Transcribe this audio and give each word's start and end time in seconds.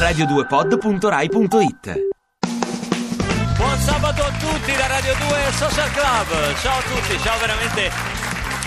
radio2pod.rai.it 0.00 2.08
Buon 3.56 3.78
sabato 3.80 4.22
a 4.22 4.30
tutti 4.30 4.72
da 4.74 4.86
Radio 4.86 5.12
2 5.28 5.52
Social 5.52 5.90
Club. 5.90 6.54
Ciao 6.62 6.78
a 6.78 6.82
tutti, 6.82 7.18
ciao 7.18 7.38
veramente 7.38 7.90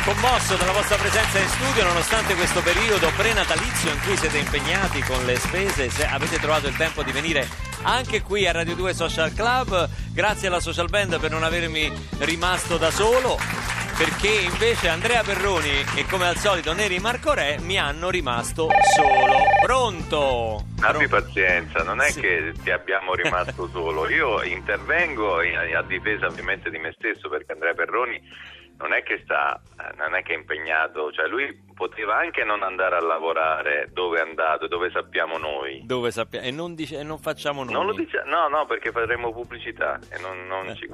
commosso 0.06 0.56
dalla 0.58 0.74
vostra 0.74 0.96
presenza 0.98 1.40
in 1.40 1.48
studio 1.48 1.86
nonostante 1.86 2.36
questo 2.36 2.62
periodo 2.62 3.10
prenatalizio 3.16 3.90
in 3.90 4.00
cui 4.06 4.16
siete 4.16 4.38
impegnati 4.38 5.02
con 5.02 5.26
le 5.26 5.40
spese, 5.40 5.90
se 5.90 6.06
avete 6.06 6.38
trovato 6.38 6.68
il 6.68 6.76
tempo 6.76 7.02
di 7.02 7.12
venire 7.12 7.48
anche 7.82 8.22
qui 8.22 8.48
a 8.48 8.52
Radio 8.52 8.76
2 8.76 8.94
Social 8.94 9.34
Club. 9.34 9.90
Grazie 10.12 10.50
alla 10.50 10.60
social 10.60 10.88
band 10.88 11.20
per 11.20 11.32
non 11.32 11.42
avermi 11.42 11.92
rimasto 12.20 12.78
da 12.78 12.92
solo. 12.92 13.40
Perché 13.98 14.28
invece 14.52 14.88
Andrea 14.90 15.22
Perroni 15.22 15.70
e 15.96 16.06
come 16.10 16.28
al 16.28 16.36
solito 16.38 16.74
Neri 16.74 16.98
Marco 17.00 17.34
Re 17.34 17.58
mi 17.62 17.78
hanno 17.78 18.10
rimasto 18.10 18.68
solo. 18.96 19.38
Pronto? 19.64 20.66
Abbi 20.82 21.08
pazienza, 21.08 21.84
non 21.84 22.02
è 22.02 22.10
Sì. 22.10 22.20
che 22.22 22.54
ti 22.64 22.72
abbiamo 22.72 23.14
rimasto 23.14 23.68
solo. 23.72 24.10
Io 24.10 24.42
intervengo 24.44 25.42
in- 25.44 25.56
a 25.76 25.82
difesa 25.84 26.26
ovviamente 26.26 26.70
di 26.70 26.80
me 26.80 26.92
stesso 26.98 27.30
perché 27.30 27.52
Andrea 27.54 27.74
Perroni 27.74 28.20
non 28.76 28.92
è 28.92 29.04
che 29.04 29.22
sta, 29.24 29.62
non 29.98 30.16
è 30.16 30.24
che 30.24 30.34
è 30.34 30.38
impegnato, 30.38 31.12
cioè 31.12 31.28
lui 31.28 31.56
poteva 31.76 32.18
anche 32.18 32.44
non 32.44 32.64
andare 32.64 32.96
a 32.98 33.02
lavorare 33.02 33.88
dove 33.94 34.18
è 34.18 34.22
andato, 34.22 34.68
dove 34.68 34.90
sappiamo 34.92 35.38
noi. 35.38 35.82
Dove 35.86 36.10
sappiamo? 36.12 36.46
E 36.46 36.52
non, 36.52 36.74
dice, 36.74 36.98
e 37.00 37.04
non 37.04 37.20
facciamo 37.20 37.60
nomi. 37.64 37.72
Non 37.74 37.86
lo 37.86 37.94
dice, 37.94 38.24
no, 38.26 38.48
no, 38.50 38.66
perché 38.66 38.92
faremo 38.92 39.32
pubblicità 39.32 40.00
e 40.12 40.20
non, 40.20 40.48
non 40.48 40.68
Eh. 40.70 40.76
ci 40.76 40.88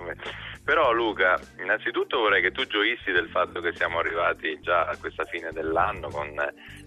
Però 0.70 0.92
Luca, 0.92 1.36
innanzitutto 1.59 2.20
vorrei 2.20 2.44
che 2.44 2.52
tu 2.52 2.64
gioissi 2.67 3.12
del 3.12 3.28
fatto 3.30 3.59
che 3.59 3.73
siamo 3.73 3.98
arrivati 3.98 4.59
già 4.62 4.81
a 4.86 4.95
questa 4.98 5.23
fine 5.25 5.50
dell'anno 5.52 6.09
con 6.09 6.31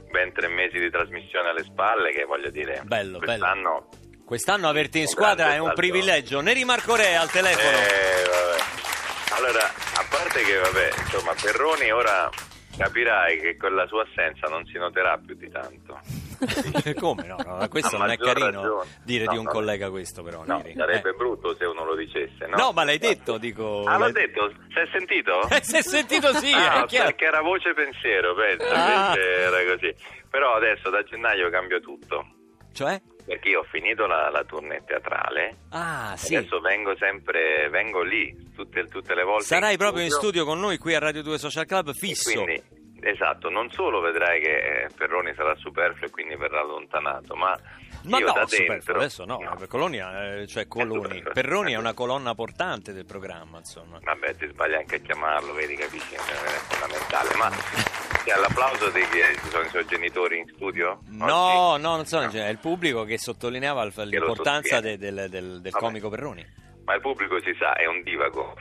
ben 0.09 0.33
tre 0.33 0.47
mesi 0.47 0.79
di 0.79 0.89
trasmissione 0.89 1.49
alle 1.49 1.65
spalle, 1.65 2.13
che 2.13 2.23
voglio 2.23 2.49
dire, 2.51 2.83
Bello, 2.85 3.19
quest'anno 3.19 3.89
Quest'anno 4.25 4.69
averti 4.69 5.01
in 5.01 5.09
squadra 5.09 5.55
è 5.55 5.59
un 5.59 5.65
salto. 5.67 5.81
privilegio. 5.81 6.41
Neri 6.41 6.65
Marco 6.65 6.95
Re 6.95 7.17
al 7.17 7.29
telefono. 7.29 7.77
Eh, 7.77 8.23
vabbè. 8.31 9.41
Allora, 9.43 9.65
a 9.67 10.07
parte 10.09 10.43
che, 10.43 10.59
vabbè, 10.59 10.91
insomma, 10.99 11.35
Perroni 11.43 11.91
ora 11.91 12.31
capirai 12.77 13.41
che 13.41 13.57
con 13.57 13.75
la 13.75 13.87
sua 13.89 14.05
assenza 14.05 14.47
non 14.47 14.65
si 14.67 14.79
noterà 14.79 15.19
più 15.19 15.35
di 15.35 15.51
tanto. 15.51 15.99
Come 16.99 17.27
no? 17.27 17.37
no, 17.45 17.69
Questo 17.69 17.97
non 17.97 18.11
è 18.11 18.17
carino 18.17 18.47
ragione. 18.47 18.89
dire 19.05 19.25
No, 19.25 19.33
di 19.33 19.39
un 19.39 19.45
collega 19.45 19.91
questo, 19.91 20.23
però. 20.23 20.43
No, 20.45 20.57
Neri. 20.59 20.75
sarebbe 20.75 21.11
Eh. 21.11 21.15
brutto 21.15 21.55
se 21.57 21.65
uno 21.65 21.85
lo 21.85 21.95
dicesse, 21.95 22.47
no? 22.47 22.57
No, 22.57 22.73
ma 22.73 22.85
l'hai 22.85 22.99
detto, 22.99 23.39
dico. 23.39 23.85
Ah, 23.85 23.95
l'ho 23.97 24.05
l'hai- 24.05 24.13
detto? 24.13 24.51
Si 24.73 24.79
è 24.79 24.87
sentito? 24.91 25.41
Si 25.63 25.77
è 25.77 25.83
sentito 25.83 26.33
sì, 26.35 26.53
Ah, 26.53 26.83
è 26.83 26.87
chiaro. 26.87 27.07
perché 27.07 27.25
era 27.25 27.41
voce 27.41 27.73
pensiero, 27.75 28.35
penso, 28.35 28.73
Ah. 28.73 29.15
era 29.17 29.59
così. 29.75 29.95
Però 30.29 30.55
adesso 30.55 30.91
da 30.91 31.03
gennaio 31.03 31.51
cambia 31.51 31.79
tutto, 31.81 32.25
Cioè? 32.73 33.01
perché 33.25 33.51
io 33.51 33.61
ho 33.61 33.67
finito 33.71 34.07
la, 34.07 34.31
la 34.31 34.43
tournée 34.45 34.83
teatrale, 34.85 35.57
Ah, 35.71 36.15
sì. 36.17 36.35
adesso 36.35 36.59
vengo 36.61 36.97
sempre, 36.97 37.69
vengo 37.71 38.03
lì, 38.03 38.35
tutte, 38.55 38.85
tutte 38.87 39.15
le 39.15 39.23
volte 39.25 39.45
Sarai 39.45 39.77
proprio 39.77 40.03
in 40.03 40.11
studio. 40.11 40.29
studio 40.41 40.45
con 40.47 40.59
noi 40.61 40.79
qui 40.79 40.95
a 40.95 40.99
Radio 40.99 41.23
2 41.23 41.39
Social 41.39 41.67
Club 41.67 41.93
fisso. 41.93 42.43
Quindi, 42.43 42.63
esatto, 43.03 43.49
non 43.51 43.71
solo 43.71 44.01
vedrai 44.01 44.41
che 44.41 44.83
eh, 44.85 44.89
Perroni 44.97 45.33
sarà 45.35 45.55
superfluo 45.57 46.07
e 46.09 46.11
quindi 46.11 46.35
verrà 46.37 46.61
allontanato, 46.61 47.35
ma, 47.35 47.59
Ma 48.05 48.19
io 48.19 48.27
no, 48.27 48.33
da 48.33 48.45
dentro... 48.45 48.97
adesso 48.97 49.25
no, 49.25 49.39
per 49.59 49.69
Colonia, 49.69 50.35
eh, 50.37 50.47
cioè 50.47 50.67
Coloni. 50.67 51.03
superfluo. 51.03 51.33
Perroni 51.33 51.73
è 51.73 51.77
una 51.77 51.93
colonna 51.95 52.35
portante 52.35 52.93
del 52.93 53.05
programma, 53.05 53.59
insomma. 53.59 53.99
Vabbè, 54.03 54.37
ti 54.37 54.47
sbagli 54.49 54.75
anche 54.75 54.97
a 54.97 54.99
chiamarlo, 55.01 55.53
vedi, 55.53 55.75
capisci? 55.77 56.15
È 56.15 56.19
fondamentale. 56.19 57.35
Ma 57.37 57.51
sì, 58.23 58.31
all'applauso 58.31 58.91
di 58.91 59.01
chi 59.11 59.19
è- 59.19 59.35
sono 59.51 59.65
i 59.65 59.69
suoi 59.69 59.85
genitori 59.87 60.39
in 60.39 60.49
studio? 60.55 61.01
No, 61.11 61.71
Oggi? 61.73 61.83
no, 61.83 61.97
non 61.97 62.07
so, 62.07 62.21
è 62.21 62.49
il 62.49 62.59
pubblico 62.59 63.05
che 63.05 63.19
sottolineava 63.19 63.85
l'importanza 64.05 64.81
del, 64.81 64.99
del- 64.99 65.61
del 65.61 65.73
comico 65.73 66.09
Perroni. 66.09 66.61
Ma 66.85 66.95
il 66.95 67.01
pubblico 67.01 67.39
si 67.41 67.55
sa, 67.61 67.75
è 67.75 67.87
un 67.87 68.03
divago. 68.03 68.55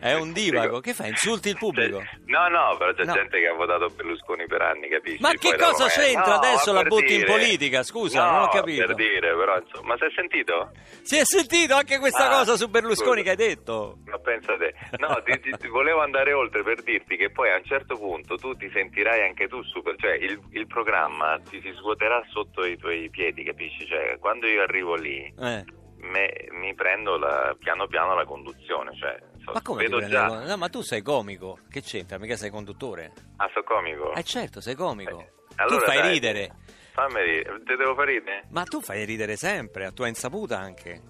È 0.00 0.12
un 0.14 0.32
divago, 0.34 0.80
che 0.80 0.92
fa? 0.92 1.06
Insulti 1.06 1.50
il 1.50 1.56
pubblico? 1.56 1.98
C'è- 1.98 2.18
no, 2.26 2.48
no, 2.48 2.76
però 2.76 2.92
c'è 2.92 3.04
No. 3.04 3.12
gente 3.12 3.38
che 3.38 3.46
ha 3.46 3.54
votato 3.54 3.86
Berlusconi 3.94 4.46
per 4.46 4.60
anni, 4.62 4.88
capisci? 4.88 5.20
Ma 5.20 5.30
che 5.30 5.50
Poi 5.50 5.56
dopo, 5.56 5.70
cosa 5.72 5.86
eh, 5.86 5.90
c'entra? 5.90 6.34
no, 6.34 6.40
Adesso 6.40 6.72
ma 6.72 6.76
la 6.78 6.82
per 6.82 6.88
butti 6.90 7.12
in 7.14 7.20
dire. 7.20 7.30
politica, 7.30 7.82
scusa, 7.84 8.24
No, 8.24 8.30
non 8.32 8.42
ho 8.42 8.48
capito. 8.48 8.86
per 8.86 8.94
dire, 8.96 9.34
però, 9.36 9.56
insomma, 9.56 9.86
ma 9.88 9.96
si 9.98 10.04
è 10.04 10.10
sentito? 10.16 10.70
Si 11.02 11.16
è 11.16 11.24
sentito 11.24 11.74
anche 11.76 11.98
questa 12.00 12.28
Ah, 12.28 12.38
cosa 12.38 12.56
su 12.56 12.68
Berlusconi 12.68 13.22
scusa. 13.22 13.22
che 13.22 13.30
hai 13.42 13.48
detto? 13.48 13.98
Ma 14.06 14.18
pensa 14.18 14.56
te, 14.56 14.74
no, 14.98 15.22
ti, 15.24 15.40
ti- 15.40 15.56
ti 15.56 15.68
volevo 15.68 16.00
andare 16.00 16.32
oltre 16.32 16.64
per 16.64 16.82
dirti 16.82 17.16
che 17.16 17.30
poi 17.30 17.52
a 17.52 17.56
un 17.56 17.64
certo 17.64 17.96
punto 17.96 18.34
tu 18.36 18.52
ti 18.56 18.68
sentirai 18.72 19.22
anche 19.28 19.46
tu 19.46 19.62
super, 19.62 19.94
cioè 19.96 20.14
il, 20.14 20.40
il 20.52 20.66
programma 20.66 21.38
ti 21.48 21.60
si 21.60 21.70
svuoterà 21.76 22.20
sotto 22.30 22.64
i 22.66 22.76
tuoi 22.76 23.08
piedi, 23.10 23.44
capisci? 23.44 23.86
Cioè, 23.86 24.18
quando 24.18 24.48
io 24.48 24.62
arrivo 24.62 24.94
lì, 24.96 25.32
Eh. 25.38 25.64
Me- 26.02 26.46
mi 26.50 26.74
prendo 26.74 27.16
la- 27.18 27.54
piano 27.58 27.86
piano 27.86 28.14
la 28.14 28.24
conduzione, 28.24 28.96
cioè, 28.96 29.16
so- 29.44 29.52
Ma 29.52 29.62
come 29.62 29.82
vedo 29.84 30.00
già, 30.06 30.26
la- 30.28 30.44
No, 30.44 30.56
ma 30.56 30.68
tu 30.68 30.80
sei 30.82 31.02
comico. 31.02 31.58
Che 31.70 31.82
c'entra? 31.82 32.18
Mica 32.18 32.36
sei 32.36 32.50
conduttore. 32.50 33.12
ah, 33.36 33.50
so 33.54 33.62
comico? 33.62 34.12
Eh 34.14 34.22
certo, 34.22 34.60
sei 34.60 34.74
comico. 34.74 35.18
Eh, 35.20 35.30
allora 35.56 35.78
tu 35.78 35.84
fai 35.84 35.98
dai. 35.98 36.12
ridere. 36.12 36.50
Fammi 36.92 37.22
ridere, 37.22 37.62
te 37.64 37.76
devo 37.76 37.94
far 37.94 38.06
ridere? 38.06 38.44
Ma 38.50 38.64
tu 38.64 38.80
fai 38.80 39.04
ridere 39.04 39.36
sempre, 39.36 39.86
a 39.86 39.92
tua 39.92 40.08
insaputa 40.08 40.58
anche. 40.58 41.00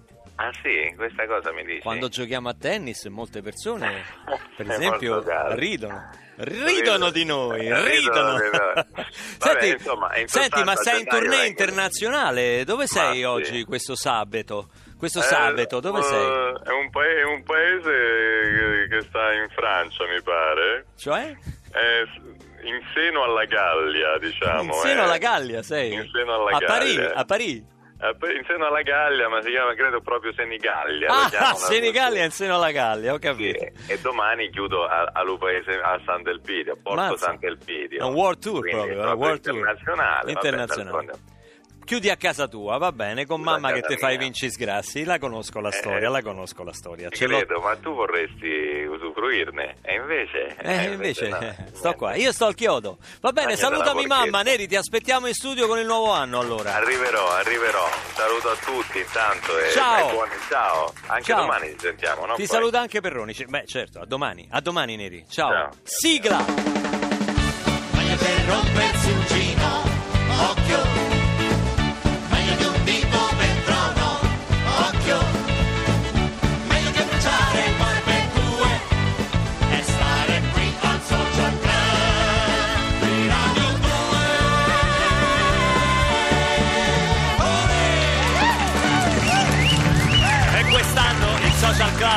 Ah 0.41 0.51
sì, 0.63 0.91
questa 0.95 1.27
cosa 1.27 1.51
mi 1.53 1.63
dici? 1.63 1.81
Quando 1.81 2.07
giochiamo 2.07 2.49
a 2.49 2.55
tennis 2.55 3.05
molte 3.05 3.43
persone, 3.43 4.03
per 4.57 4.71
esempio, 4.71 5.23
ridono. 5.53 6.09
Ridono 6.37 7.11
di 7.11 7.25
noi, 7.25 7.59
Ridono 7.61 8.31
noi. 8.31 8.49
Vabbè, 8.73 8.95
senti, 9.37 9.67
insomma, 9.69 10.17
in 10.17 10.27
senti, 10.27 10.63
ma 10.63 10.75
sei 10.75 11.01
in 11.01 11.05
tournée 11.05 11.45
internazionale? 11.45 12.63
Dove 12.63 12.87
sei 12.87 13.17
sì. 13.17 13.23
oggi, 13.23 13.63
questo 13.65 13.95
sabato? 13.95 14.69
Questo 14.97 15.19
Eh, 15.19 15.23
sabato, 15.23 15.79
dove 15.79 15.99
eh, 15.99 16.03
sei? 16.03 16.25
È 16.63 16.71
un, 16.71 16.89
pa- 16.89 17.05
è 17.05 17.23
un 17.23 17.43
paese 17.43 18.87
che, 18.89 19.01
sta 19.01 19.33
in 19.33 19.47
Francia, 19.49 20.05
mi 20.07 20.21
pare. 20.23 20.85
Cioè? 20.97 21.37
È 21.71 22.03
in 22.63 22.81
seno 22.95 23.23
alla 23.23 23.45
Gallia, 23.45 24.17
diciamo. 24.17 24.73
In 24.73 24.79
seno 24.79 25.01
eh. 25.01 25.03
alla 25.03 25.17
Gallia 25.17 25.61
sei? 25.61 25.93
In 25.93 26.09
seno 26.11 26.33
alla 26.33 26.57
a 26.57 26.59
Gallia. 26.59 27.13
a 27.13 27.25
Parigi. 27.25 27.79
Eh, 28.03 28.33
in 28.35 28.43
seno 28.47 28.65
alla 28.65 28.81
Gallia, 28.81 29.29
ma 29.29 29.41
si 29.41 29.49
chiama 29.51 29.75
credo 29.75 30.01
proprio 30.01 30.33
Senigallia. 30.33 31.07
lo 31.07 31.13
Ah, 31.37 31.53
Senigallia 31.53 32.23
in 32.23 32.31
seno 32.31 32.55
alla 32.55 32.71
Gallia, 32.71 33.11
ho 33.13 33.15
Sì, 33.17 33.21
capito. 33.21 33.63
e 33.87 33.99
domani 34.01 34.49
chiudo 34.49 34.85
a, 34.85 35.11
a 35.13 35.21
Lupaese 35.23 35.79
a 35.79 36.01
Sant'Elpidio, 36.03 36.73
a 36.73 36.77
Porto 36.81 36.99
Mazza. 36.99 37.25
Sant'Elpidio. 37.25 37.99
È 37.99 38.03
un 38.03 38.13
world 38.13 38.39
tour 38.41 38.59
Quindi, 38.61 38.71
proprio, 38.93 39.11
un 39.13 39.19
world 39.19 39.41
tour. 39.41 39.55
internazionale. 39.55 40.17
vabbè, 40.17 40.31
Internazionale. 40.31 40.91
d'altronde- 41.05 41.39
Chiudi 41.83 42.09
a 42.09 42.15
casa 42.15 42.47
tua, 42.47 42.77
va 42.77 42.91
bene, 42.91 43.25
con 43.25 43.37
Chiudo 43.41 43.51
mamma 43.51 43.71
che 43.73 43.81
ti 43.81 43.97
fai 43.97 44.15
vinci 44.17 44.49
sgrassi. 44.49 45.03
La 45.03 45.17
conosco 45.19 45.59
la 45.59 45.69
Eh, 45.69 45.73
storia, 45.73 46.09
la 46.09 46.21
conosco 46.21 46.63
la 46.63 46.71
storia. 46.73 47.09
Ce 47.09 47.25
credo, 47.25 47.59
ma 47.59 47.75
tu 47.75 47.93
vorresti 47.93 48.80
usufruirne 49.01 49.77
e 49.81 49.95
invece... 49.95 50.55
Eh, 50.61 50.83
invece 50.91 51.27
no, 51.27 51.37
sto 51.37 51.45
niente. 51.79 51.95
qua, 51.95 52.15
io 52.15 52.31
sto 52.31 52.45
al 52.45 52.55
chiodo. 52.55 52.97
Va 53.19 53.31
bene, 53.31 53.55
della 53.55 53.57
salutami 53.57 54.05
mamma, 54.05 54.41
Neri, 54.43 54.67
ti 54.67 54.75
aspettiamo 54.75 55.27
in 55.27 55.33
studio 55.33 55.67
con 55.67 55.79
il 55.79 55.85
nuovo 55.85 56.11
anno 56.11 56.39
allora. 56.39 56.75
Arriverò, 56.75 57.31
arriverò. 57.31 57.83
Un 57.83 58.13
saluto 58.15 58.49
a 58.49 58.55
tutti 58.55 58.99
intanto 58.99 59.57
e 59.57 59.69
Ciao. 59.71 60.09
e 60.09 60.11
buoni- 60.13 60.31
ciao. 60.49 60.93
Anche 61.07 61.23
Ciao. 61.23 61.41
domani 61.41 61.69
ci 61.71 61.79
sentiamo, 61.79 62.25
no? 62.25 62.33
Ti 62.35 62.45
Poi. 62.45 62.47
saluta 62.47 62.79
anche 62.79 63.01
Perroni. 63.01 63.35
Beh, 63.47 63.63
certo, 63.65 63.99
a 63.99 64.05
domani. 64.05 64.47
A 64.51 64.61
domani, 64.61 64.95
Neri. 64.95 65.25
Ciao. 65.29 65.49
Ciao. 65.51 65.69
Sigla! 65.83 66.45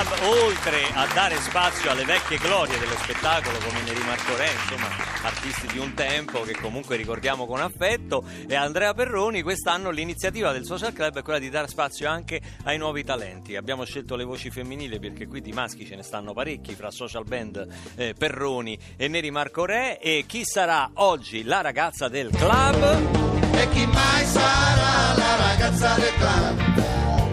Club, 0.04 0.42
oltre 0.42 0.82
a 0.92 1.06
dare 1.12 1.36
spazio 1.36 1.90
alle 1.90 2.04
vecchie 2.04 2.38
glorie 2.38 2.78
dello 2.78 2.96
spettacolo 2.96 3.58
come 3.58 3.82
Neri 3.82 4.02
Marco 4.04 4.36
Re, 4.36 4.50
insomma, 4.50 4.88
artisti 5.22 5.66
di 5.68 5.78
un 5.78 5.94
tempo 5.94 6.42
che 6.42 6.54
comunque 6.54 6.96
ricordiamo 6.96 7.46
con 7.46 7.60
affetto, 7.60 8.24
e 8.46 8.54
Andrea 8.54 8.92
Perroni, 8.94 9.42
quest'anno 9.42 9.90
l'iniziativa 9.90 10.52
del 10.52 10.64
Social 10.64 10.92
Club 10.92 11.18
è 11.18 11.22
quella 11.22 11.38
di 11.38 11.48
dare 11.48 11.68
spazio 11.68 12.08
anche 12.08 12.40
ai 12.64 12.78
nuovi 12.78 13.04
talenti. 13.04 13.56
Abbiamo 13.56 13.84
scelto 13.84 14.16
le 14.16 14.24
voci 14.24 14.50
femminili 14.50 14.98
perché 14.98 15.26
qui 15.26 15.40
di 15.40 15.52
maschi 15.52 15.86
ce 15.86 15.96
ne 15.96 16.02
stanno 16.02 16.32
parecchi, 16.32 16.74
fra 16.74 16.90
social 16.90 17.24
band 17.24 17.66
eh, 17.96 18.14
Perroni 18.16 18.78
e 18.96 19.08
Neri 19.08 19.30
Marco 19.30 19.64
Re. 19.64 19.98
E 19.98 20.24
chi 20.26 20.44
sarà 20.44 20.90
oggi 20.94 21.44
la 21.44 21.60
ragazza 21.60 22.08
del 22.08 22.30
club? 22.30 23.54
E 23.54 23.68
chi 23.70 23.86
mai 23.86 24.26
sarà 24.26 25.14
la 25.16 25.36
ragazza 25.36 25.94
del 25.94 26.12
club? 26.18 26.82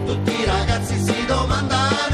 Tutti 0.06 0.40
i 0.40 0.44
ragazzi 0.44 0.98
si 1.02 1.24
domandano, 1.26 2.11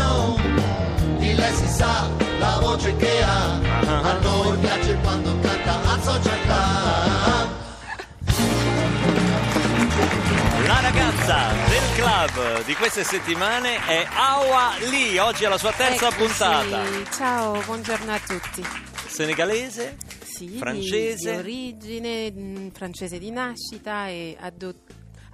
lei 1.38 1.54
si 1.54 1.68
sa 1.68 2.08
la 2.38 2.58
voce 2.60 2.94
che 2.96 3.22
ha, 3.22 3.54
a 3.54 4.18
noi 4.20 4.58
piace 4.58 4.94
quando 5.02 5.38
canta 5.40 5.90
al 5.90 6.02
social 6.02 6.40
club. 6.42 7.56
La 10.66 10.80
ragazza 10.80 11.52
del 11.68 11.82
club 11.96 12.64
di 12.64 12.74
queste 12.74 13.04
settimane 13.04 13.76
è 13.86 14.06
Awa 14.14 14.72
Lee, 14.90 15.18
oggi 15.20 15.44
è 15.44 15.48
la 15.48 15.58
sua 15.58 15.72
terza 15.72 16.08
Eccoci. 16.08 16.16
puntata. 16.26 16.82
Ciao, 17.16 17.62
buongiorno 17.64 18.12
a 18.12 18.18
tutti. 18.18 18.64
Senegalese? 19.06 19.96
Sì, 20.24 20.46
di- 20.50 20.58
Francese? 20.58 21.30
Di, 21.32 21.38
origine, 21.38 22.30
mh, 22.30 22.70
francese 22.72 23.18
di 23.18 23.30
nascita 23.30 24.08
e 24.08 24.36
ado- 24.38 24.74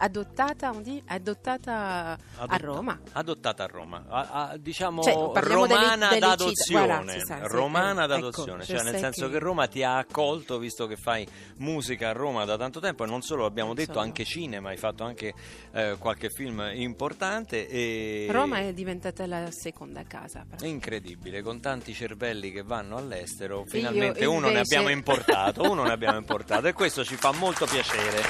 adottata, 0.05 0.71
dit? 0.83 1.03
adottata 1.07 1.73
a 1.75 2.19
Adotta- 2.37 2.57
Roma. 2.59 3.01
Adottata 3.13 3.65
a 3.65 3.67
Roma, 3.67 4.05
A- 4.09 4.29
a- 4.51 4.57
diciamo 4.59 5.03
Cioè, 5.03 5.15
delle- 5.15 5.55
romana 5.55 6.09
delle 6.09 6.21
d'adozione. 6.21 7.19
ça, 7.21 7.37
c'est- 7.39 7.47
romana 7.51 8.05
eh, 8.05 8.07
d'adozione, 8.07 8.63
ecco, 8.63 8.73
cioè 8.75 8.83
nel 8.83 8.99
senso 8.99 9.27
che- 9.27 9.33
che 9.33 9.39
Roma 9.39 9.67
ti 9.67 9.83
ha 9.83 9.97
accolto 9.97 10.59
visto 10.59 10.87
che 10.87 10.97
fai 10.97 11.27
musica 11.57 12.11
a 12.11 12.13
Roma 12.13 12.45
da 12.45 12.57
tanto 12.59 12.81
tempo 12.81 13.05
e 13.05 13.07
non 13.07 13.23
solo, 13.23 13.47
abbiamo 13.47 13.69
Non 13.69 13.77
detto 13.77 13.93
solo. 13.95 14.05
anche 14.05 14.25
cinema, 14.25 14.69
hai 14.69 14.77
fatto 14.77 15.05
anche 15.05 15.33
eh, 15.73 15.97
qualche 15.99 16.29
film 16.31 16.71
importante 16.75 17.67
e 17.69 18.29
Roma 18.31 18.59
è 18.59 18.73
diventata 18.73 19.27
la 19.27 19.49
seconda 19.51 20.03
casa. 20.05 20.45
È 20.61 20.67
incredibile, 20.67 21.43
con 21.43 21.61
tanti 21.61 21.95
cervelli 21.95 22.53
che 22.53 22.63
vanno 22.63 22.97
all'estero, 22.97 23.61
Io 23.61 23.67
finalmente 23.67 24.25
uno 24.27 24.41
ne 24.49 24.53
invece- 24.53 24.75
abbiamo 24.77 24.89
importato, 24.95 25.63
uno 25.71 25.83
ne 25.85 25.93
abbiamo 25.93 26.19
importato 26.19 26.67
e 26.67 26.73
questo 26.73 27.05
ci 27.05 27.17
fa 27.17 27.33
molto 27.33 27.67
piacere. 27.67 28.23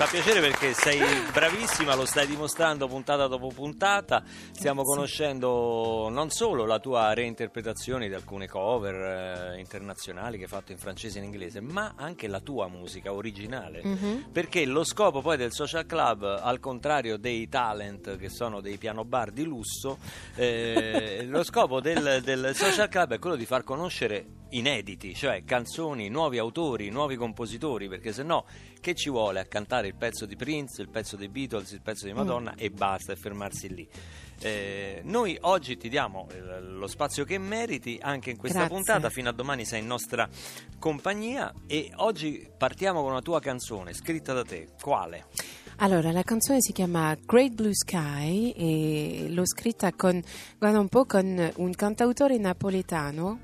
Fa 0.00 0.06
piacere 0.06 0.40
perché 0.40 0.72
sei 0.72 0.98
bravissima, 1.32 1.94
lo 1.94 2.04
stai 2.04 2.26
dimostrando 2.26 2.86
puntata 2.86 3.26
dopo 3.26 3.48
puntata. 3.48 4.22
Stiamo 4.52 4.82
conoscendo 4.82 6.08
non 6.10 6.30
solo 6.30 6.64
la 6.66 6.78
tua 6.78 7.12
reinterpretazione 7.12 8.08
di 8.08 8.14
alcune 8.14 8.48
cover 8.48 9.54
eh, 9.54 9.58
internazionali 9.58 10.36
che 10.36 10.44
hai 10.44 10.48
fatto 10.48 10.72
in 10.72 10.78
francese 10.78 11.18
e 11.18 11.22
in 11.22 11.26
inglese, 11.26 11.60
ma 11.60 11.94
anche 11.96 12.28
la 12.28 12.40
tua 12.40 12.68
musica 12.68 13.12
originale. 13.12 13.82
Mhm. 13.82 14.26
Perché 14.32 14.64
lo 14.64 14.84
scopo 14.84 15.20
poi 15.20 15.36
del 15.36 15.52
social 15.52 15.86
club, 15.86 16.22
al 16.22 16.60
contrario 16.60 17.16
dei 17.16 17.48
talent 17.48 18.16
che 18.16 18.28
sono 18.28 18.60
dei 18.60 18.78
piano 18.78 19.04
bar 19.04 19.30
di 19.30 19.44
lusso, 19.44 19.98
eh, 20.34 21.24
lo 21.26 21.42
scopo 21.42 21.80
del, 21.80 22.20
del 22.22 22.52
social 22.54 22.88
club 22.88 23.14
è 23.14 23.18
quello 23.18 23.36
di 23.36 23.46
far 23.46 23.64
conoscere 23.64 24.38
inediti, 24.50 25.14
cioè 25.14 25.44
canzoni, 25.44 26.08
nuovi 26.08 26.38
autori, 26.38 26.90
nuovi 26.90 27.16
compositori, 27.16 27.88
perché 27.88 28.12
se 28.12 28.22
no 28.22 28.46
che 28.80 28.94
ci 28.94 29.10
vuole 29.10 29.40
a 29.40 29.44
cantare 29.44 29.86
il 29.86 29.94
pezzo 29.94 30.26
di 30.26 30.36
Prince, 30.36 30.82
il 30.82 30.88
pezzo 30.88 31.16
dei 31.16 31.28
Beatles, 31.28 31.70
il 31.72 31.82
pezzo 31.82 32.06
di 32.06 32.12
Madonna 32.12 32.54
e 32.56 32.70
basta 32.70 33.12
e 33.12 33.16
fermarsi 33.16 33.72
lì. 33.72 33.88
Eh, 34.42 35.02
noi 35.04 35.36
oggi 35.42 35.76
ti 35.76 35.90
diamo 35.90 36.26
eh, 36.30 36.60
lo 36.62 36.86
spazio 36.86 37.24
che 37.24 37.36
meriti 37.36 37.98
anche 38.00 38.30
in 38.30 38.38
questa 38.38 38.60
Grazie. 38.60 38.74
puntata, 38.74 39.10
fino 39.10 39.28
a 39.28 39.32
domani 39.32 39.66
sei 39.66 39.80
in 39.80 39.86
nostra 39.86 40.26
compagnia 40.78 41.52
e 41.66 41.92
oggi 41.96 42.48
partiamo 42.56 43.02
con 43.02 43.10
una 43.10 43.20
tua 43.20 43.38
canzone 43.38 43.92
scritta 43.92 44.32
da 44.32 44.44
te. 44.44 44.68
Quale? 44.80 45.26
Allora, 45.82 46.12
la 46.12 46.22
canzone 46.22 46.58
si 46.60 46.72
chiama 46.72 47.16
Great 47.24 47.54
Blue 47.54 47.74
Sky 47.74 48.50
e 48.50 49.28
l'ho 49.30 49.46
scritta 49.46 49.90
con, 49.94 50.22
guarda 50.58 50.78
un 50.78 50.88
po' 50.88 51.06
con 51.06 51.52
un 51.56 51.72
cantautore 51.72 52.36
napoletano 52.36 53.40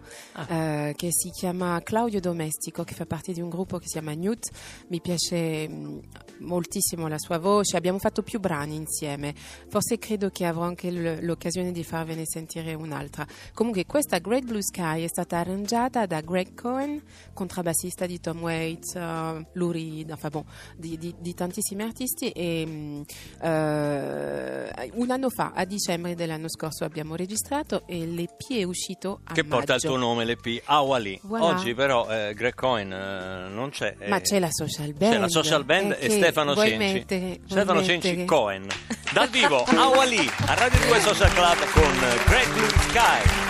eh, 0.49 0.93
che 0.97 1.09
si 1.13 1.31
chiama 1.31 1.81
Claudio 1.83 2.21
Domestico, 2.21 2.85
che 2.85 2.93
fa 2.93 3.07
parte 3.07 3.33
di 3.33 3.41
un 3.41 3.49
gruppo 3.49 3.79
che 3.79 3.87
si 3.87 3.93
chiama 3.93 4.13
Newt. 4.13 4.51
Mi 4.89 5.01
piace 5.01 5.67
mh, 5.67 6.01
moltissimo 6.41 7.09
la 7.09 7.19
sua 7.19 7.39
voce, 7.39 7.79
abbiamo 7.79 7.99
fatto 7.99 8.23
più 8.23 8.39
brani 8.39 8.75
insieme. 8.75 9.35
Forse 9.69 9.97
credo 9.97 10.29
che 10.29 10.45
avrò 10.45 10.65
anche 10.65 10.91
l- 10.91 11.25
l'occasione 11.25 11.73
di 11.73 11.85
farvene 11.85 12.25
sentire 12.27 12.75
un'altra. 12.75 13.27
Comunque, 13.55 13.87
questa 13.87 14.19
Great 14.19 14.45
Blue 14.45 14.63
Sky 14.63 15.05
è 15.05 15.09
stata 15.09 15.39
arrangiata 15.39 16.05
da 16.05 16.21
Greg 16.21 16.53
Cohen, 16.55 17.03
contrabbassista 17.33 18.05
di 18.05 18.21
Tom 18.21 18.43
Waits, 18.43 18.95
eh, 18.95 19.47
Lou 19.55 19.71
Reed, 19.71 20.11
enfin 20.11 20.31
bon, 20.31 20.45
di, 20.77 20.99
di- 20.99 21.15
di 21.19 21.33
tantissimi 21.33 21.83
artisti 21.83 22.25
e 22.31 22.65
mm, 22.67 23.03
eh, 23.43 24.91
un 24.95 25.11
anno 25.11 25.29
fa, 25.31 25.53
a 25.55 25.65
dicembre 25.65 26.15
dell'anno 26.15 26.49
scorso, 26.49 26.85
abbiamo 26.85 27.15
registrato 27.17 27.83
e 27.87 28.07
l'EP 28.07 28.53
è 28.53 28.63
uscito 28.65 29.21
a 29.25 29.33
che 29.33 29.45
porta 29.45 29.75
il 29.75 29.81
maggio. 29.83 29.89
tuo 29.89 29.97
nome, 29.97 30.25
l'EP 30.25 30.63
Awali. 30.65 31.19
Voilà. 31.23 31.45
Oggi 31.47 31.75
però 31.75 32.07
eh, 32.09 32.35
Greg 32.35 32.55
Cohen 32.55 32.93
eh, 32.93 33.49
non 33.53 33.71
c'è. 33.71 33.95
eh, 33.99 34.09
Ma 34.09 34.21
c'è 34.21 34.39
la 34.39 34.49
social 34.51 34.93
band. 34.93 35.13
C'è 35.13 35.19
la 35.19 35.29
social 35.29 35.65
band 35.65 35.93
Eh, 35.99 36.07
e 36.07 36.11
Stefano 36.11 36.55
Cenci. 36.57 36.77
mettere- 36.77 37.41
Stefano 37.49 37.83
Cenci 37.83 38.09
mettere- 38.09 38.25
Cohen. 38.27 38.67
Dal 39.13 39.29
vivo, 39.31 39.63
Awali, 39.67 40.29
a 40.47 40.55
Radio 40.55 40.79
2 40.87 41.01
Social 41.01 41.33
Club 41.33 41.71
con 41.73 41.99
Great 42.27 42.53
Blue 42.53 42.69
Sky. 42.69 43.46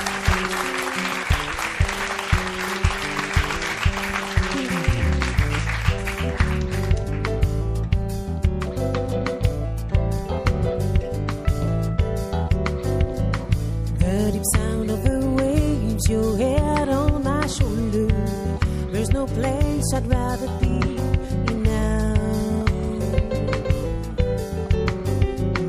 I'd 19.94 20.06
rather 20.08 20.48
be 20.58 20.78
now. 21.54 22.64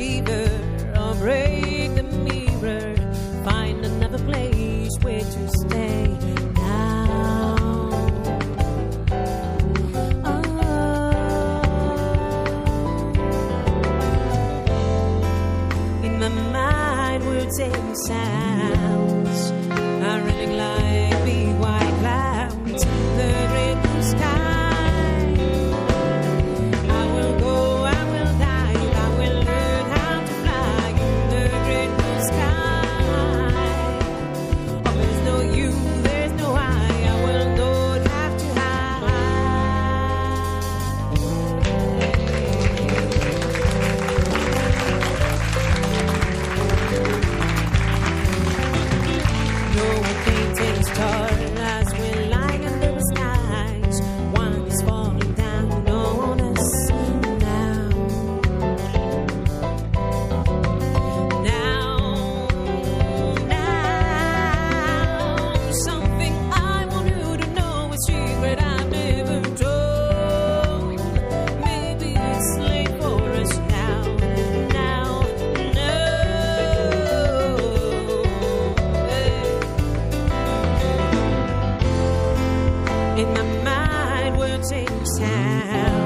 in 83.19 83.35
the 83.35 83.43
mind 83.65 84.39
will 84.39 84.61
take 84.61 84.89
time. 85.19 85.98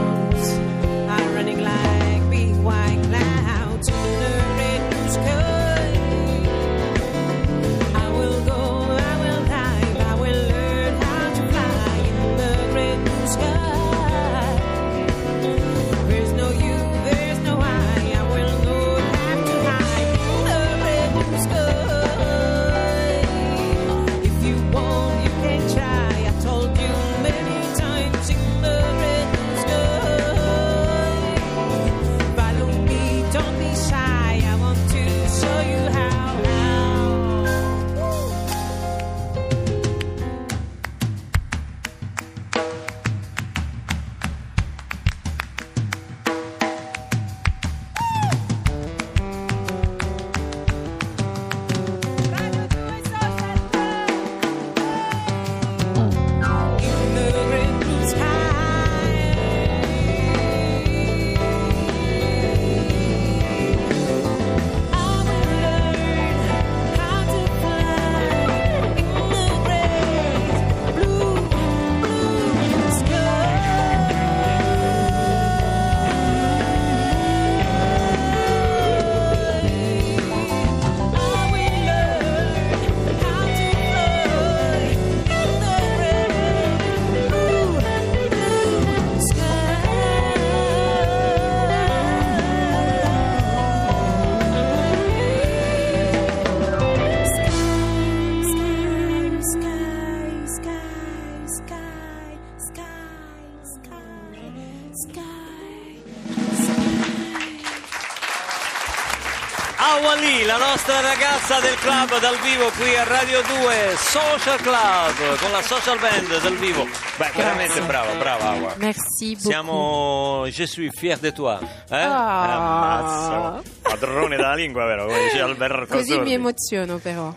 Ragazza 111.43 111.61
del 111.61 111.75
club 111.77 112.21
dal 112.21 112.39
vivo 112.41 112.71
qui 112.77 112.97
a 112.97 113.05
Radio 113.05 113.41
2 113.43 113.97
Social 113.97 114.61
Club 114.61 115.39
con 115.41 115.51
la 115.51 115.63
social 115.63 115.99
band 115.99 116.41
dal 116.41 116.57
vivo. 116.57 116.87
Beh, 117.17 117.31
veramente 117.35 117.81
brava, 117.83 118.15
brava 118.15 118.51
Awa. 118.51 118.75
Merci 118.79 119.35
beaucoup. 119.35 119.41
Siamo 119.51 120.47
Je 120.49 120.67
suis 120.67 120.91
fier 120.97 121.19
de 121.19 121.33
toi. 121.33 121.59
Eh? 121.91 121.97
Ah. 121.97 122.55
Ammazza. 122.55 123.63
Padrone 123.83 124.37
della 124.37 124.55
lingua, 124.55 124.85
vero? 124.87 125.07
Come 125.07 125.23
dice 125.25 125.41
Alberto 125.41 125.87
Così 125.87 126.13
Sordi. 126.13 126.29
mi 126.29 126.35
emoziono 126.35 126.99
però. 126.99 127.33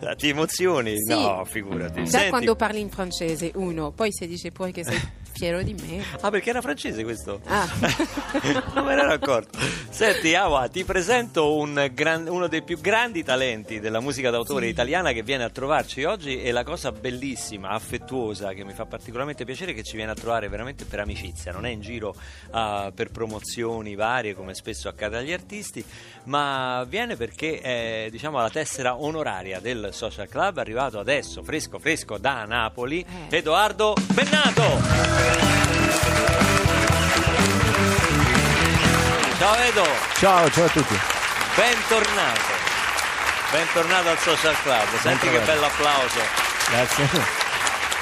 Eh, 0.00 0.16
Ti 0.16 0.28
emozioni? 0.28 0.96
Sì. 0.98 1.12
No, 1.12 1.44
figurati. 1.44 2.02
Già 2.04 2.10
Senti- 2.10 2.28
quando 2.30 2.56
parli 2.56 2.80
in 2.80 2.90
francese, 2.90 3.52
uno, 3.54 3.92
poi 3.92 4.08
si 4.12 4.26
dice 4.26 4.50
pure 4.50 4.72
che 4.72 4.84
sei 4.84 5.00
fiero 5.34 5.62
di 5.62 5.74
me. 5.74 6.02
Ah, 6.20 6.30
perché 6.30 6.50
era 6.50 6.60
francese 6.60 7.02
questo? 7.02 7.40
Ah. 7.46 7.66
non 8.74 8.84
me 8.84 8.94
ne 8.94 9.00
ero 9.02 9.12
accorto. 9.12 9.58
Senti, 9.90 10.34
Awa, 10.34 10.68
ti 10.68 10.84
presento 10.84 11.54
un 11.56 11.90
gran- 11.92 12.26
uno 12.28 12.46
dei 12.46 12.62
più 12.62 12.80
grandi 12.80 13.22
talenti 13.24 13.80
della 13.80 14.00
musica 14.00 14.30
d'autore 14.30 14.68
italiana 14.68 15.12
che 15.12 15.22
viene 15.22 15.44
a 15.44 15.50
trovarci 15.50 16.04
oggi 16.04 16.40
e 16.42 16.52
la 16.52 16.62
cosa 16.64 16.92
bellissima, 16.92 17.70
affettuosa, 17.70 18.52
che 18.52 18.64
mi 18.64 18.72
fa 18.72 18.86
particolarmente 18.86 19.44
piacere 19.44 19.72
è 19.72 19.74
che 19.74 19.82
ci 19.82 19.96
viene 19.96 20.12
a 20.12 20.14
trovare 20.14 20.48
veramente 20.48 20.84
per 20.84 21.00
amicizia, 21.00 21.52
non 21.52 21.66
è 21.66 21.70
in 21.70 21.80
giro 21.80 22.14
ah, 22.52 22.90
per 22.94 23.10
promozioni 23.10 23.94
varie 23.94 24.34
come 24.34 24.54
spesso 24.54 24.88
accade 24.88 25.18
agli 25.18 25.32
artisti, 25.32 25.84
ma 26.24 26.84
viene 26.88 27.16
perché 27.16 27.60
è 27.60 28.08
diciamo 28.10 28.38
la 28.38 28.50
tessera 28.50 29.00
onoraria 29.00 29.60
del 29.60 29.88
Social 29.92 30.28
Club 30.28 30.58
arrivato 30.58 30.98
adesso, 30.98 31.42
fresco 31.42 31.78
fresco 31.78 32.18
da 32.18 32.44
Napoli, 32.44 33.04
Eh. 33.28 33.36
Edoardo 33.36 33.94
Bennato. 34.12 35.23
Ciao 39.44 39.56
Edo, 39.56 39.86
Ciao, 40.16 40.50
ciao 40.50 40.64
a 40.64 40.68
tutti. 40.70 40.98
bentornato. 41.54 42.40
Bentornato 43.50 44.08
al 44.08 44.18
Social 44.18 44.56
Club. 44.62 44.98
Senti 45.02 45.28
che 45.28 45.38
bello 45.40 45.66
applauso 45.66 46.18
Grazie. 46.70 47.08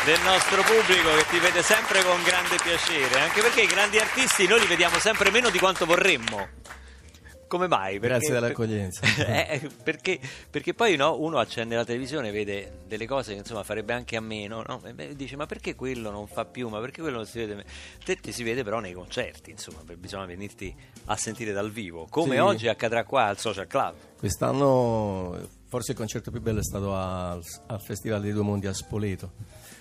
del 0.05 0.21
nostro 0.21 0.63
pubblico 0.63 1.13
che 1.17 1.27
ti 1.29 1.41
vede 1.41 1.65
sempre 1.65 2.05
con 2.05 2.23
grande 2.23 2.59
piacere, 2.63 3.23
anche 3.23 3.41
perché 3.41 3.63
i 3.63 3.67
grandi 3.67 3.99
artisti 3.99 4.47
noi 4.47 4.61
li 4.61 4.67
vediamo 4.67 5.01
sempre 5.01 5.33
meno 5.33 5.51
di 5.51 5.59
quanto 5.59 5.85
vorremmo. 5.85 6.49
Come 7.53 7.69
mai? 7.69 7.99
Perché- 7.99 8.07
Grazie 8.09 8.33
dell'accoglienza. 8.33 9.01
Eh, 9.53 9.69
perché, 9.83 10.19
perché 10.49 10.73
poi 10.73 10.97
no, 10.97 11.19
uno 11.21 11.37
accende 11.39 11.77
la 11.77 11.85
televisione 11.85 12.29
e 12.29 12.33
vede 12.33 12.79
delle 12.87 13.07
cose 13.07 13.33
che 13.33 13.41
insomma 13.41 13.63
farebbe 13.63 13.93
anche 13.93 14.17
a 14.17 14.21
meno 14.23 14.63
no? 14.67 14.81
e 14.97 15.15
dice 15.15 15.37
ma 15.37 15.45
perché 15.45 15.75
quello 15.75 16.11
non 16.11 16.27
fa 16.27 16.47
più 16.47 16.69
ma 16.69 16.81
perché 16.81 17.03
quello 17.03 17.17
non 17.17 17.27
si 17.27 17.39
vede 17.39 17.65
te 18.05 18.17
ti 18.17 18.33
si 18.33 18.43
vede 18.43 18.63
però 18.65 18.81
nei 18.81 18.93
concerti 18.95 19.51
insomma 19.51 19.81
bisogna 19.97 20.25
venirti 20.25 20.75
a 21.07 21.17
sentire 21.17 21.53
dal 21.53 21.71
vivo 21.71 22.07
come 22.09 22.35
Sì. 22.37 22.41
oggi 22.41 22.69
accadrà 22.69 23.05
qua 23.05 23.25
al 23.27 23.39
Social 23.39 23.67
Club 23.67 23.95
Quest'anno 24.19 25.39
forse 25.69 25.93
il 25.93 25.97
concerto 25.99 26.31
più 26.31 26.41
bello 26.41 26.61
è 26.61 26.65
stato 26.65 26.95
al, 26.95 27.43
al 27.67 27.81
Festival 27.83 28.21
dei 28.23 28.33
Due 28.33 28.43
Mondi 28.43 28.67
a 28.67 28.73
Spoleto, 28.75 29.33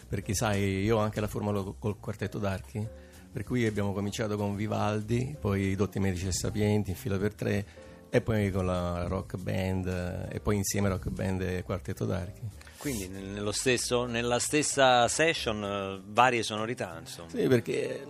perché 0.08 0.34
sai, 0.34 0.82
io 0.84 0.98
ho 0.98 1.00
anche 1.00 1.20
la 1.22 1.28
formula 1.28 1.62
col- 1.62 1.76
col 1.80 2.00
quartetto 2.00 2.38
d'archi, 2.38 2.86
per 3.32 3.44
cui 3.44 3.66
abbiamo 3.66 3.94
cominciato 3.94 4.36
con 4.38 4.56
Vivaldi, 4.56 5.36
poi 5.40 5.70
i 5.70 5.76
Dotti 5.76 6.00
Medici 6.00 6.28
e 6.28 6.32
Sapienti 6.34 6.90
in 6.92 6.96
fila 6.96 7.18
per 7.18 7.34
tre, 7.34 7.66
e 8.10 8.20
poi 8.22 8.52
con 8.52 8.66
la 8.66 9.08
rock 9.08 9.38
band, 9.38 10.28
e 10.32 10.40
poi 10.42 10.58
insieme 10.58 10.90
rock 10.90 11.10
band 11.10 11.42
e 11.42 11.64
quartetto 11.64 12.06
d'archi. 12.06 12.42
quindi 12.78 13.10
stesso, 13.54 14.06
nella 14.06 14.40
stessa 14.40 15.08
session 15.08 15.64
eh, 15.64 16.02
varie 16.12 16.44
sonorità 16.44 16.98
insomma 17.00 17.30
Sì, 17.30 17.48
perché 17.48 18.06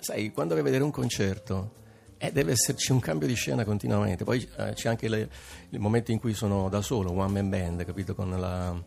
sai, 0.00 0.32
quando 0.32 0.54
vai 0.54 0.62
a 0.62 0.66
vedere 0.66 0.82
un 0.82 0.90
concerto 0.90 1.80
eh, 2.18 2.30
deve 2.32 2.52
esserci 2.52 2.92
un 2.92 3.00
cambio 3.00 3.26
di 3.26 3.34
scena 3.34 3.64
continuamente. 3.64 4.22
Poi 4.24 4.48
eh, 4.56 4.72
c'è 4.74 4.88
anche 4.88 5.08
le- 5.08 5.28
il 5.70 5.78
momento 5.80 6.10
in 6.12 6.18
cui 6.20 6.34
sono 6.34 6.68
da 6.68 6.80
solo, 6.80 7.10
one 7.12 7.32
man 7.42 7.48
band, 7.50 7.84
capito? 7.84 8.14
Con 8.14 8.30
la 8.38 8.80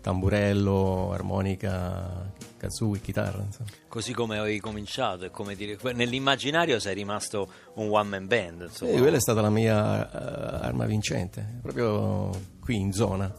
tamburello, 0.00 1.12
armonica, 1.12 2.30
kazooie, 2.56 3.00
chitarra. 3.00 3.42
Insomma. 3.42 3.68
così 3.88 4.12
come 4.12 4.38
hai 4.38 4.58
cominciato 4.58 5.24
e 5.24 5.30
come 5.30 5.54
dire 5.54 5.78
nell'immaginario 5.94 6.78
sei 6.78 6.94
rimasto 6.94 7.48
un 7.74 7.88
one 7.90 8.08
man 8.08 8.26
band 8.26 8.62
insomma. 8.62 8.92
Sì, 8.92 8.98
quella 8.98 9.16
è 9.16 9.20
stata 9.20 9.40
la 9.40 9.50
mia 9.50 10.10
eh, 10.10 10.66
arma 10.66 10.86
vincente, 10.86 11.58
proprio 11.62 12.30
qui 12.60 12.76
in 12.76 12.92
zona. 12.92 13.32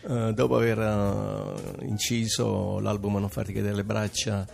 Eh, 0.00 0.32
dopo 0.32 0.56
aver 0.56 0.78
eh, 0.78 1.84
inciso 1.86 2.78
l'album 2.78 3.16
Non 3.18 3.28
farti 3.28 3.52
cadere 3.52 3.74
le 3.74 3.84
braccia 3.84 4.46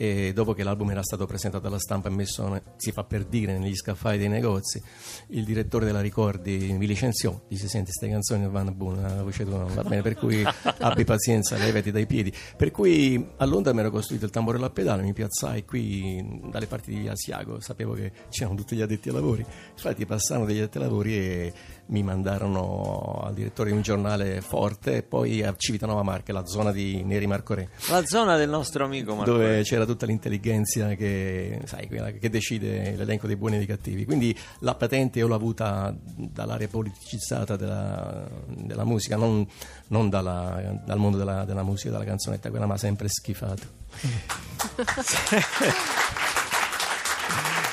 e 0.00 0.32
dopo 0.32 0.54
che 0.54 0.62
l'album 0.62 0.92
era 0.92 1.02
stato 1.02 1.26
presentato 1.26 1.66
alla 1.66 1.78
stampa 1.78 2.08
e 2.08 2.12
messo, 2.12 2.58
si 2.78 2.90
fa 2.90 3.04
per 3.04 3.26
dire, 3.26 3.58
negli 3.58 3.74
scaffali 3.74 4.16
dei 4.16 4.30
negozi, 4.30 4.82
il 5.26 5.44
direttore 5.44 5.84
della 5.84 6.00
Ricordi 6.00 6.72
mi 6.72 6.86
licenziò, 6.86 7.38
disse 7.46 7.68
senti 7.68 7.90
queste 7.90 8.08
canzoni 8.08 8.48
vanno 8.48 8.72
buone, 8.72 9.02
la 9.02 9.22
voce 9.22 9.44
tua 9.44 9.58
non 9.58 9.74
va 9.74 9.82
bene, 9.82 10.00
per 10.00 10.14
cui 10.14 10.42
abbi 10.80 11.04
pazienza, 11.04 11.58
levati 11.58 11.90
dai 11.90 12.06
piedi. 12.06 12.32
Per 12.56 12.70
cui 12.70 13.28
a 13.36 13.44
Londra 13.44 13.74
mi 13.74 13.80
ero 13.80 13.90
costruito 13.90 14.24
il 14.24 14.30
tamburello 14.30 14.64
a 14.64 14.70
pedale, 14.70 15.02
mi 15.02 15.12
piazzai 15.12 15.66
qui 15.66 16.40
dalle 16.50 16.66
parti 16.66 16.94
di 16.94 17.06
Asiago, 17.06 17.60
sapevo 17.60 17.92
che 17.92 18.10
c'erano 18.30 18.56
tutti 18.56 18.76
gli 18.76 18.80
addetti 18.80 19.10
ai 19.10 19.14
lavori, 19.16 19.44
infatti 19.72 20.06
passarono 20.06 20.46
degli 20.46 20.60
addetti 20.60 20.78
ai 20.78 20.84
lavori 20.84 21.14
e 21.14 21.52
mi 21.90 22.02
mandarono 22.02 23.20
al 23.24 23.34
direttore 23.34 23.70
di 23.70 23.76
un 23.76 23.82
giornale 23.82 24.40
forte 24.40 24.96
e 24.96 25.02
poi 25.02 25.42
a 25.42 25.54
Civitanova 25.56 26.02
Marche, 26.02 26.32
la 26.32 26.46
zona 26.46 26.72
di 26.72 27.02
Neri 27.02 27.26
Marco 27.26 27.54
Re 27.54 27.68
la 27.88 28.04
zona 28.06 28.36
del 28.36 28.48
nostro 28.48 28.84
amico 28.84 29.14
Marco 29.14 29.32
dove 29.32 29.62
c'era 29.62 29.84
tutta 29.84 30.06
l'intelligenza 30.06 30.94
che, 30.94 31.60
sai, 31.64 31.88
che 31.88 32.30
decide 32.30 32.94
l'elenco 32.96 33.26
dei 33.26 33.36
buoni 33.36 33.56
e 33.56 33.58
dei 33.58 33.66
cattivi. 33.66 34.04
Quindi 34.04 34.36
la 34.60 34.74
patente 34.74 35.18
io 35.18 35.26
l'ho 35.26 35.34
avuta 35.34 35.94
dall'area 36.04 36.68
politicizzata 36.68 37.56
della, 37.56 38.24
della 38.46 38.84
musica, 38.84 39.16
non, 39.16 39.46
non 39.88 40.08
dalla- 40.08 40.80
dal 40.84 40.98
mondo 40.98 41.18
della, 41.18 41.44
della 41.44 41.64
musica, 41.64 41.90
della 41.90 42.04
canzonetta, 42.04 42.50
quella 42.50 42.66
mi 42.66 42.72
ha 42.72 42.78
sempre 42.78 43.08
schifato. 43.08 43.66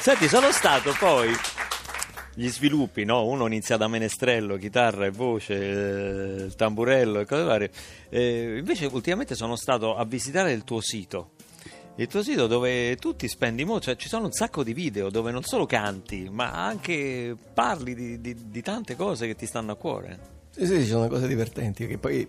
Senti, 0.01 0.27
sono 0.27 0.51
stato 0.51 0.95
poi 0.97 1.35
gli 2.37 2.49
sviluppi, 2.49 3.03
no? 3.03 3.25
Uno 3.25 3.47
inizia 3.47 3.77
da 3.77 3.87
menestrello, 3.87 4.57
chitarra 4.57 5.07
e 5.07 5.09
voce, 5.09 6.45
eh, 6.45 6.55
tamburello 6.55 7.19
e 7.19 7.25
cose 7.25 7.43
varie. 7.43 7.71
Eh, 8.09 8.57
invece 8.59 8.85
ultimamente 8.85 9.33
sono 9.33 9.55
stato 9.55 9.95
a 9.95 10.05
visitare 10.05 10.51
il 10.51 10.63
tuo 10.63 10.79
sito. 10.79 11.31
Il 11.95 12.05
tuo 12.05 12.21
sito 12.21 12.45
dove 12.45 12.95
tu 12.97 13.15
ti 13.15 13.27
spendi 13.27 13.65
molto, 13.65 13.85
cioè 13.85 13.95
ci 13.95 14.07
sono 14.07 14.25
un 14.25 14.31
sacco 14.33 14.63
di 14.63 14.75
video 14.75 15.09
dove 15.09 15.31
non 15.31 15.41
solo 15.41 15.65
canti, 15.65 16.29
ma 16.31 16.51
anche 16.51 17.35
parli 17.55 17.95
di, 17.95 18.21
di- 18.21 18.51
di 18.51 18.61
tante 18.61 18.95
cose 18.95 19.25
che 19.25 19.33
ti 19.35 19.47
stanno 19.47 19.71
a 19.71 19.75
cuore. 19.75 20.19
Sì, 20.51 20.67
sì, 20.67 20.81
ci 20.81 20.89
sono 20.89 21.07
cose 21.07 21.27
divertenti, 21.27 21.87
che 21.87 21.97
poi 21.97 22.21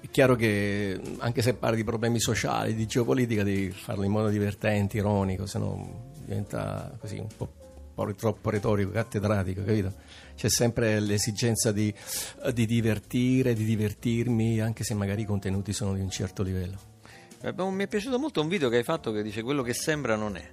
è 0.00 0.06
chiaro 0.10 0.34
che 0.34 0.98
anche 1.18 1.42
se 1.42 1.52
parli 1.52 1.76
di 1.76 1.84
problemi 1.84 2.20
sociali, 2.20 2.74
di 2.74 2.86
geopolitica, 2.86 3.42
devi 3.42 3.70
farlo 3.70 4.04
in 4.04 4.12
modo 4.12 4.28
divertente, 4.28 4.96
ironico, 4.96 5.44
se 5.44 5.58
no 5.58 6.10
diventa 6.24 6.96
così 6.98 7.18
un 7.18 7.28
po', 7.36 7.52
po' 7.94 8.14
troppo 8.14 8.50
retorico, 8.50 8.90
cattedratico, 8.90 9.62
capito? 9.64 9.92
C'è 10.34 10.48
sempre 10.48 10.98
l'esigenza 11.00 11.72
di, 11.72 11.92
di 12.52 12.66
divertire, 12.66 13.54
di 13.54 13.64
divertirmi, 13.64 14.60
anche 14.60 14.84
se 14.84 14.94
magari 14.94 15.22
i 15.22 15.26
contenuti 15.26 15.72
sono 15.72 15.94
di 15.94 16.00
un 16.00 16.10
certo 16.10 16.42
livello. 16.42 16.78
Abbiamo- 17.42 17.70
Mi 17.70 17.84
è 17.84 17.88
piaciuto 17.88 18.18
molto 18.18 18.40
un 18.40 18.48
video 18.48 18.68
che 18.68 18.76
hai 18.78 18.84
fatto 18.84 19.12
che 19.12 19.22
dice 19.22 19.42
quello 19.42 19.62
che 19.62 19.74
sembra 19.74 20.16
non 20.16 20.36
è. 20.36 20.48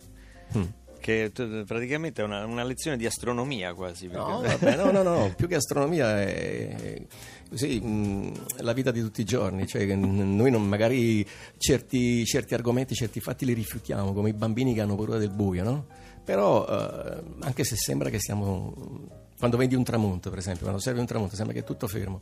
Mm. 0.57 0.63
Che 0.99 1.31
t- 1.31 1.63
praticamente 1.65 2.21
è 2.21 2.25
una, 2.25 2.45
una 2.45 2.63
lezione 2.63 2.97
di 2.97 3.05
astronomia 3.05 3.73
quasi. 3.73 4.07
No, 4.07 4.41
vabbè, 4.45 4.75
no, 4.75 4.91
no, 4.91 5.01
no, 5.01 5.33
più 5.35 5.47
che 5.47 5.55
astronomia 5.55 6.19
è 6.21 7.01
così, 7.49 7.79
mh, 7.79 8.33
la 8.57 8.73
vita 8.73 8.91
di 8.91 8.99
tutti 8.99 9.21
i 9.21 9.23
giorni, 9.23 9.65
cioè 9.65 9.85
noi 9.95 10.51
non, 10.51 10.67
magari 10.67 11.25
certi, 11.57 12.25
certi 12.25 12.53
argomenti, 12.53 12.95
certi 12.95 13.21
fatti 13.21 13.45
li 13.45 13.53
rifiutiamo, 13.53 14.11
come 14.11 14.29
i 14.29 14.33
bambini 14.33 14.73
che 14.73 14.81
hanno 14.81 14.95
paura 14.95 15.17
del 15.17 15.31
buio, 15.31 15.63
no? 15.63 15.85
Però 16.23 16.67
eh, 16.67 17.23
anche 17.39 17.63
se 17.63 17.75
sembra 17.75 18.09
che 18.09 18.19
siamo, 18.19 19.07
quando 19.37 19.57
vedi 19.57 19.75
un 19.75 19.83
tramonto 19.83 20.29
per 20.29 20.39
esempio, 20.39 20.61
quando 20.61 20.79
osservi 20.79 20.99
un 20.99 21.05
tramonto 21.05 21.35
sembra 21.35 21.53
che 21.53 21.61
è 21.61 21.63
tutto 21.63 21.87
fermo, 21.87 22.21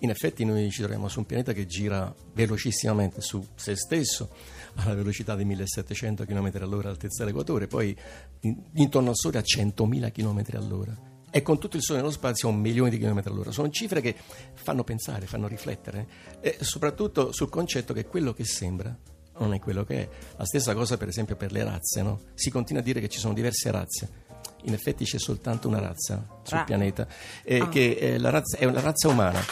in 0.00 0.10
effetti 0.10 0.44
noi 0.44 0.70
ci 0.70 0.80
troviamo 0.80 1.08
su 1.08 1.20
un 1.20 1.26
pianeta 1.26 1.52
che 1.52 1.66
gira 1.66 2.14
velocissimamente 2.34 3.20
su 3.20 3.44
se 3.54 3.76
stesso 3.76 4.30
alla 4.76 4.94
velocità 4.94 5.34
di 5.34 5.44
1700 5.44 6.24
km 6.24 6.50
all'ora 6.60 6.88
all'altezza 6.88 7.24
dell'equatore, 7.24 7.66
poi 7.66 7.96
in- 8.40 8.62
intorno 8.74 9.10
al 9.10 9.16
Sole 9.16 9.38
a 9.38 9.42
100.000 9.42 10.12
km 10.12 10.44
all'ora 10.56 11.12
e 11.30 11.42
con 11.42 11.58
tutto 11.58 11.76
il 11.76 11.82
Sole 11.82 11.98
nello 11.98 12.12
spazio 12.12 12.48
a 12.48 12.52
un 12.52 12.60
milione 12.60 12.90
di 12.90 12.98
km 12.98 13.22
all'ora. 13.24 13.50
Sono 13.50 13.68
cifre 13.68 14.00
che 14.00 14.14
fanno 14.54 14.84
pensare, 14.84 15.26
fanno 15.26 15.48
riflettere 15.48 16.06
e 16.40 16.58
soprattutto 16.60 17.32
sul 17.32 17.48
concetto 17.48 17.92
che 17.92 18.06
quello 18.06 18.32
che 18.32 18.44
sembra 18.44 18.96
non 19.38 19.54
è 19.54 19.58
quello 19.60 19.84
che 19.84 20.02
è. 20.02 20.08
La 20.36 20.44
stessa 20.44 20.74
cosa 20.74 20.96
per 20.96 21.08
esempio 21.08 21.36
per 21.36 21.52
le 21.52 21.64
razze, 21.64 22.02
no? 22.02 22.20
Si 22.34 22.50
continua 22.50 22.80
a 22.82 22.84
dire 22.84 23.00
che 23.00 23.08
ci 23.08 23.18
sono 23.18 23.34
diverse 23.34 23.70
razze. 23.70 24.22
In 24.64 24.72
effetti 24.72 25.04
c'è 25.04 25.18
soltanto 25.18 25.68
una 25.68 25.78
razza 25.80 26.26
sul 26.42 26.58
Ah. 26.58 26.64
pianeta, 26.64 27.06
eh, 27.42 27.68
che 27.68 27.96
è 27.98 28.18
la 28.18 28.30
razza, 28.30 28.56
è 28.56 28.64
una 28.64 28.80
razza 28.80 29.08
umana. 29.08 29.42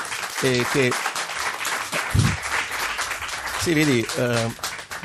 eh, 0.42 0.64
che... 0.72 0.90
Sì, 3.60 3.72
vedi, 3.74 4.04
eh, 4.16 4.50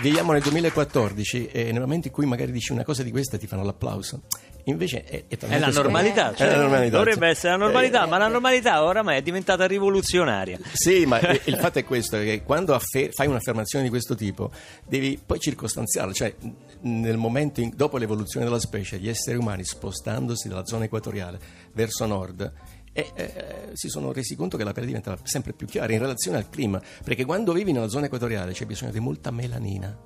viviamo 0.01 0.31
nel 0.31 0.41
2014 0.41 1.45
e 1.47 1.71
nel 1.71 1.81
momento 1.81 2.07
in 2.07 2.13
cui 2.13 2.25
magari 2.25 2.51
dici 2.51 2.71
una 2.71 2.83
cosa 2.83 3.03
di 3.03 3.11
questa 3.11 3.37
ti 3.37 3.45
fanno 3.45 3.63
l'applauso. 3.63 4.23
Invece 4.69 5.03
è, 5.05 5.23
è, 5.27 5.37
È 5.37 5.59
la 5.59 5.69
normalità, 5.69 6.35
cioè, 6.35 6.51
la 6.51 6.61
normalità, 6.61 6.97
dovrebbe 6.97 7.27
essere 7.29 7.51
la 7.53 7.57
normalità, 7.57 8.03
Eh, 8.03 8.07
ma 8.07 8.17
la 8.17 8.27
normalità 8.27 8.83
oramai 8.83 9.17
è 9.17 9.21
diventata 9.21 9.65
rivoluzionaria. 9.65 10.59
Sì, 10.73 11.05
ma 11.05 11.19
eh, 11.23 11.41
il 11.45 11.55
fatto 11.55 11.79
è 11.79 11.85
questo, 11.85 12.17
che 12.17 12.43
quando 12.43 12.73
affe- 12.73 13.11
fai 13.13 13.27
un'affermazione 13.27 13.85
di 13.85 13.89
questo 13.89 14.13
tipo 14.13 14.51
devi 14.85 15.17
poi 15.25 15.39
circostanziarla, 15.39 16.11
cioè 16.11 16.35
nel 16.81 17.15
momento, 17.15 17.61
in- 17.61 17.71
dopo 17.73 17.97
l'evoluzione 17.97 18.45
della 18.45 18.59
specie, 18.59 18.97
gli 18.97 19.07
esseri 19.07 19.37
umani 19.37 19.63
spostandosi 19.63 20.49
dalla 20.49 20.65
zona 20.65 20.83
equatoriale 20.83 21.39
verso 21.71 22.05
nord, 22.05 22.51
e, 22.91 23.11
eh, 23.13 23.69
si 23.71 23.87
sono 23.87 24.11
resi 24.11 24.35
conto 24.35 24.57
che 24.57 24.65
la 24.65 24.73
pelle 24.73 24.87
diventa 24.87 25.17
sempre 25.23 25.53
più 25.53 25.65
chiara 25.65 25.93
in 25.93 25.99
relazione 25.99 26.39
al 26.39 26.49
clima, 26.49 26.81
perché 27.05 27.23
quando 27.23 27.53
vivi 27.53 27.71
nella 27.71 27.87
zona 27.87 28.07
equatoriale 28.07 28.51
c'è 28.51 28.65
bisogno 28.65 28.91
di 28.91 28.99
molta 28.99 29.31
melanina. 29.31 29.97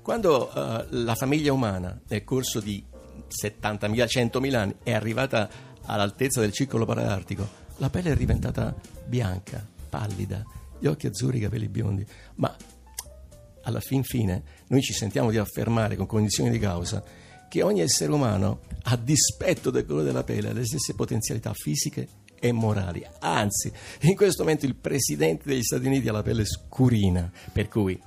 Quando 0.00 0.50
eh, 0.50 0.86
la 0.88 1.14
famiglia 1.14 1.52
umana 1.52 2.00
nel 2.08 2.24
corso 2.24 2.60
di 2.60 2.82
70.000, 3.28 4.04
100.000 4.04 4.54
anni 4.54 4.74
è 4.82 4.92
arrivata 4.92 5.48
all'altezza 5.84 6.40
del 6.40 6.52
circolo 6.52 6.84
paleartico, 6.84 7.48
la 7.76 7.90
pelle 7.90 8.12
è 8.12 8.16
diventata 8.16 8.74
bianca, 9.06 9.66
pallida, 9.88 10.44
gli 10.78 10.86
occhi 10.86 11.06
azzurri, 11.06 11.38
i 11.38 11.42
capelli 11.42 11.68
biondi, 11.68 12.04
ma 12.36 12.54
alla 13.62 13.80
fin 13.80 14.02
fine 14.02 14.42
noi 14.68 14.82
ci 14.82 14.92
sentiamo 14.92 15.30
di 15.30 15.38
affermare 15.38 15.96
con 15.96 16.06
condizioni 16.06 16.50
di 16.50 16.58
causa 16.58 17.02
che 17.48 17.62
ogni 17.62 17.80
essere 17.80 18.12
umano, 18.12 18.60
a 18.84 18.96
dispetto 18.96 19.70
del 19.70 19.86
colore 19.86 20.04
della 20.04 20.22
pelle, 20.22 20.50
ha 20.50 20.52
le 20.52 20.66
stesse 20.66 20.94
potenzialità 20.94 21.52
fisiche 21.54 22.08
e 22.38 22.52
morali. 22.52 23.04
Anzi, 23.20 23.72
in 24.02 24.14
questo 24.14 24.42
momento 24.42 24.66
il 24.66 24.76
presidente 24.76 25.48
degli 25.48 25.62
Stati 25.62 25.86
Uniti 25.86 26.08
ha 26.08 26.12
la 26.12 26.22
pelle 26.22 26.44
scurina, 26.44 27.30
per 27.52 27.68
cui 27.68 27.98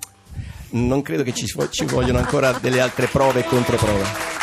non 0.71 1.01
credo 1.01 1.23
che 1.23 1.33
ci, 1.33 1.45
ci 1.45 1.85
vogliono 1.85 2.19
ancora 2.19 2.51
delle 2.53 2.79
altre 2.79 3.07
prove 3.07 3.41
e 3.41 3.43
controprove. 3.43 4.40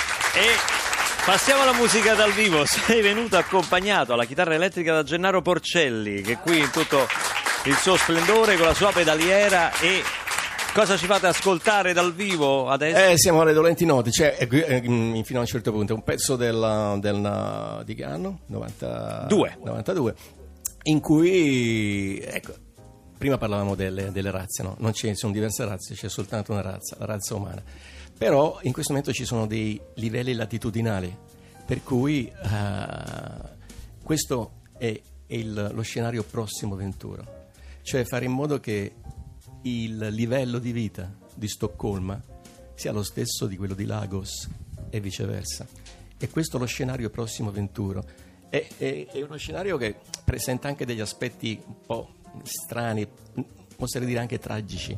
Passiamo 1.29 1.61
alla 1.61 1.75
musica 1.75 2.15
dal 2.15 2.33
vivo. 2.33 2.65
Sei 2.65 3.03
venuto 3.03 3.37
accompagnato 3.37 4.15
alla 4.15 4.25
chitarra 4.25 4.55
elettrica 4.55 4.95
da 4.95 5.03
Gennaro 5.03 5.43
Porcelli, 5.43 6.23
che 6.23 6.39
qui 6.39 6.59
in 6.59 6.71
tutto 6.71 7.07
il 7.67 7.75
suo 7.75 7.99
splendore 7.99 8.57
con 8.57 8.65
la 8.65 8.73
sua 8.73 8.93
pedaliera 8.93 9.71
e 9.79 10.01
cosa 10.73 10.97
ci 10.97 11.05
fate 11.05 11.27
ascoltare 11.27 11.93
dal 11.93 12.15
vivo 12.15 12.71
adesso? 12.71 13.11
Eh, 13.11 13.19
siamo 13.19 13.43
alle 13.43 13.53
dolenti 13.53 13.85
note, 13.85 14.11
cioè, 14.11 14.39
eh, 14.41 14.81
fino 15.23 15.39
a 15.39 15.43
un 15.43 15.47
certo 15.47 15.71
punto, 15.71 15.93
è 15.93 15.97
un 15.97 16.03
pezzo 16.03 16.35
del, 16.35 16.97
del- 16.99 17.83
di 17.85 17.95
che 17.95 18.05
anno? 18.05 18.39
90 18.47 19.27
Due. 19.29 19.59
92, 19.63 20.15
in 20.85 21.01
cui, 21.01 22.21
ecco, 22.23 22.55
prima 23.19 23.37
parlavamo 23.37 23.75
delle, 23.75 24.13
delle 24.13 24.31
razze, 24.31 24.63
no? 24.63 24.77
Non 24.79 24.95
ci 24.95 25.15
sono 25.15 25.35
diverse 25.35 25.63
razze, 25.67 25.93
c'è 25.93 26.09
soltanto 26.09 26.53
una 26.53 26.63
razza, 26.63 26.97
la 26.99 27.05
razza 27.05 27.35
umana. 27.35 27.63
Però 28.19 28.59
in 28.63 28.73
questo 28.73 28.93
momento 28.93 29.13
ci 29.13 29.25
sono 29.25 29.47
dei 29.47 29.81
livelli 29.95 30.35
latitudinali, 30.35 31.17
per 31.65 31.83
cui 31.85 32.27
eh, 32.27 33.57
questo 34.03 34.53
è, 34.77 35.01
il- 35.29 35.71
lo 35.73 35.83
scenario 35.83 36.25
prossimo 36.25 36.75
venturo, 36.75 37.47
cioè 37.83 38.05
fare 38.05 38.25
in 38.25 38.33
modo 38.33 38.59
che 38.59 38.95
il 39.63 39.97
livello 40.11 40.59
di 40.59 40.73
vita 40.73 41.13
di 41.35 41.47
Stoccolma 41.49 42.21
sia 42.75 42.93
lo 42.93 43.03
stesso 43.03 43.47
di 43.47 43.57
quello 43.57 43.75
di 43.75 43.85
Lagos 43.85 44.49
e 44.91 45.01
viceversa. 45.01 45.67
E 46.19 46.29
questo 46.29 46.57
è 46.57 46.61
lo 46.61 46.67
scenario 46.67 47.11
prossimo 47.11 47.51
venturo. 47.53 48.05
È, 48.49 48.67
è- 48.79 49.07
è 49.07 49.23
uno 49.23 49.37
scenario 49.37 49.77
che 49.77 49.97
presenta 50.25 50.67
anche 50.69 50.85
degli 50.85 51.01
aspetti 51.01 51.61
un 51.65 51.75
po' 51.87 52.15
strani, 52.43 53.07
potrei 53.77 54.07
dire 54.07 54.19
anche 54.19 54.39
tragici. 54.39 54.97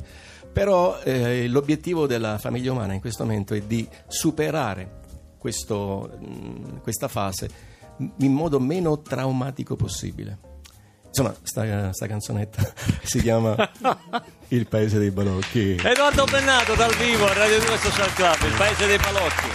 Però 0.51 0.99
eh, 0.99 1.47
l'obiettivo 1.47 2.07
della 2.07 2.37
famiglia 2.37 2.71
umana 2.71 2.93
in 2.93 2.99
questo 2.99 3.23
momento 3.23 3.53
è 3.53 3.61
di 3.61 3.87
superare 4.07 4.99
questo, 5.37 6.09
mh, 6.19 6.81
questa 6.81 7.07
fase 7.07 7.69
in 8.17 8.31
modo 8.31 8.59
meno 8.59 9.01
traumatico 9.01 9.75
possibile. 9.75 10.49
Insomma, 11.07 11.35
sta, 11.43 11.91
sta 11.91 12.07
canzonetta 12.07 12.73
si 13.03 13.21
chiama 13.21 13.55
Il 14.49 14.67
paese 14.67 14.97
dei 14.97 15.11
balocchi. 15.11 15.77
Edoardo 15.81 16.25
Bennato 16.25 16.73
dal 16.75 16.93
vivo 16.95 17.25
a 17.25 17.33
Radio 17.33 17.59
2 17.59 17.77
Social 17.77 18.13
Club, 18.13 18.37
il 18.43 18.57
paese 18.57 18.87
dei 18.87 18.97
balocchi. 18.97 19.49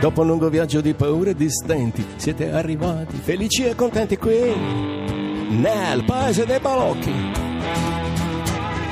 Dopo 0.00 0.20
un 0.20 0.26
lungo 0.26 0.48
viaggio 0.50 0.80
di 0.80 0.92
paure 0.92 1.30
e 1.30 1.34
di 1.34 1.48
stenti, 1.50 2.06
siete 2.16 2.52
arrivati 2.52 3.16
felici 3.16 3.64
e 3.64 3.74
contenti 3.74 4.18
qui, 4.18 4.54
nel 5.48 6.04
paese 6.04 6.44
dei 6.44 6.60
balocchi. 6.60 7.12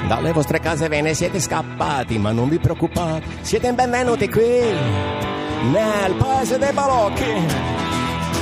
Dalle 0.08 0.32
vostre 0.32 0.60
case 0.60 0.88
ve 0.88 1.02
ne 1.02 1.14
siete 1.14 1.40
scappati, 1.40 2.18
ma 2.18 2.32
non 2.32 2.48
vi 2.48 2.58
preoccupate, 2.58 3.24
siete 3.42 3.72
benvenuti 3.72 4.28
qui, 4.28 4.42
nel 5.70 6.14
paese 6.18 6.58
dei 6.58 6.72
balocchi. 6.72 7.32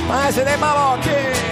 Paese 0.07 0.43
dei 0.43 0.57
balocchi. 0.57 1.42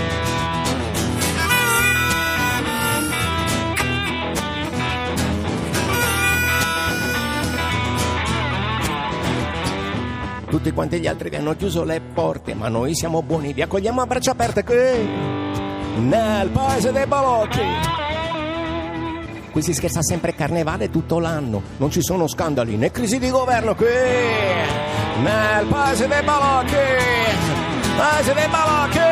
Tutti 10.52 10.72
quanti 10.74 11.00
gli 11.00 11.08
altri 11.08 11.30
vi 11.30 11.38
hanno 11.38 11.56
chiuso 11.56 11.86
le 11.86 12.02
porte, 12.02 12.54
ma 12.54 12.68
noi 12.68 12.94
siamo 12.94 13.22
buoni, 13.24 13.54
vi 13.54 13.62
accogliamo 13.62 14.02
a 14.02 14.06
braccia 14.06 14.32
aperte 14.32 14.66
qui, 14.66 14.76
nel 14.76 16.50
paese 16.50 16.92
dei 16.92 17.06
balocchi. 17.06 17.62
Qui 19.50 19.62
si 19.62 19.74
scherza 19.74 20.02
sempre 20.02 20.36
carnevale 20.36 20.90
tutto 20.90 21.20
l'anno, 21.20 21.62
non 21.78 21.90
ci 21.90 22.02
sono 22.02 22.28
scandali 22.28 22.76
né 22.76 22.92
crisi 22.92 23.18
di 23.18 23.30
governo 23.30 23.76
qui, 23.76 23.86
nel 25.24 25.66
paese 25.70 26.08
dei 26.10 26.22
balocchi, 26.22 26.76
paese 27.96 28.34
dei 28.34 28.48
balocchi. 28.50 29.11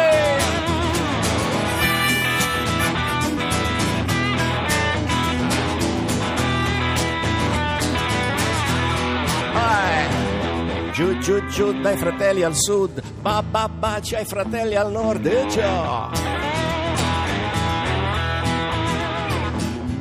Giù 10.99 11.17
giù 11.19 11.45
giù 11.45 11.79
dai 11.79 11.95
fratelli 11.95 12.43
al 12.43 12.53
sud, 12.53 13.01
ba 13.21 13.41
ba 13.41 13.69
baci 13.69 14.15
ai 14.15 14.25
fratelli 14.25 14.75
al 14.75 14.91
nord, 14.91 15.25
e 15.27 15.45
già. 15.47 16.09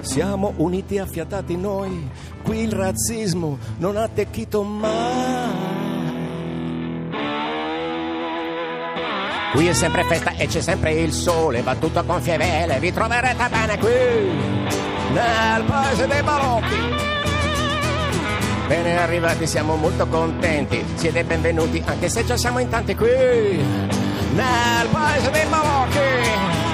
Siamo 0.01 0.55
uniti 0.57 0.97
e 0.97 1.01
affiatati 1.01 1.57
noi, 1.57 2.11
qui 2.43 2.63
il 2.63 2.73
razzismo 2.73 3.59
non 3.77 3.97
ha 3.97 4.03
attecchito 4.03 4.65
mai. 4.65 5.67
Qui 9.53 9.67
è 9.69 9.73
sempre 9.75 10.03
festa 10.03 10.33
e 10.33 10.49
c'è 10.49 10.61
sempre 10.61 10.95
il 10.95 11.13
sole, 11.13 11.63
va 11.63 11.77
tutto 11.77 12.03
con 12.03 12.21
fievele, 12.21 12.81
vi 12.81 12.93
troverete 12.93 13.49
bene 13.49 13.79
qui, 13.79 13.89
nel 15.13 15.63
paese 15.65 16.09
dei 16.09 16.23
balocchi. 16.25 17.17
Bene 18.68 18.98
arrivati, 18.98 19.46
siamo 19.46 19.76
molto 19.76 20.07
contenti, 20.07 20.85
siete 20.94 21.24
benvenuti 21.24 21.83
anche 21.87 22.11
se 22.11 22.22
già 22.26 22.37
siamo 22.37 22.59
in 22.59 22.68
tanti 22.68 22.94
qui, 22.94 23.07
nel 23.07 24.88
paese 24.92 25.31
dei 25.31 25.46
balocchi. 25.46 26.67